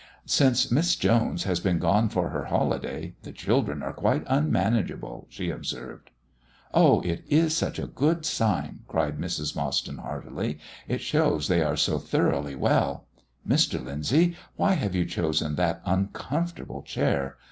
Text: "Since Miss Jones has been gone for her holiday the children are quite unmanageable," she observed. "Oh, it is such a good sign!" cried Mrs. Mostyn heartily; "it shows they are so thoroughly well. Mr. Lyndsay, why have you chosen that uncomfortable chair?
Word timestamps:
"Since 0.25 0.71
Miss 0.71 0.95
Jones 0.95 1.43
has 1.43 1.59
been 1.59 1.77
gone 1.77 2.09
for 2.09 2.29
her 2.29 2.45
holiday 2.45 3.13
the 3.21 3.31
children 3.31 3.83
are 3.83 3.93
quite 3.93 4.23
unmanageable," 4.25 5.27
she 5.29 5.51
observed. 5.51 6.09
"Oh, 6.73 7.01
it 7.01 7.23
is 7.27 7.55
such 7.55 7.77
a 7.77 7.85
good 7.85 8.25
sign!" 8.25 8.79
cried 8.87 9.19
Mrs. 9.19 9.55
Mostyn 9.55 9.99
heartily; 9.99 10.57
"it 10.87 11.01
shows 11.01 11.47
they 11.47 11.61
are 11.61 11.77
so 11.77 11.99
thoroughly 11.99 12.55
well. 12.55 13.05
Mr. 13.47 13.79
Lyndsay, 13.79 14.35
why 14.55 14.71
have 14.73 14.95
you 14.95 15.05
chosen 15.05 15.53
that 15.57 15.83
uncomfortable 15.85 16.81
chair? 16.81 17.37